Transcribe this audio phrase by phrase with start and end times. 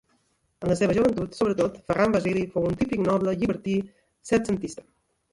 [0.65, 3.75] En la seva joventut, sobretot, Ferran Basili fou un típic noble llibertí
[4.31, 4.85] setcentista.